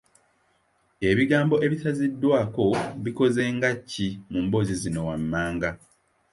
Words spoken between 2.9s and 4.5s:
bikoze nga ki mu